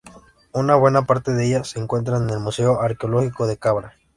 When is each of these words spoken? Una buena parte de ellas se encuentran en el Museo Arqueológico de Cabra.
Una 0.51 0.73
buena 0.77 1.03
parte 1.03 1.31
de 1.31 1.45
ellas 1.45 1.67
se 1.69 1.79
encuentran 1.79 2.23
en 2.23 2.29
el 2.31 2.39
Museo 2.39 2.81
Arqueológico 2.81 3.45
de 3.45 3.57
Cabra. 3.57 3.97